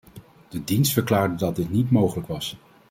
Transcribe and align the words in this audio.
De 0.49 0.63
dienst 0.63 0.93
verklaarde 0.93 1.35
dat 1.35 1.55
dit 1.55 1.69
niet 1.69 1.91
mogelijk 1.91 2.27
was. 2.27 2.55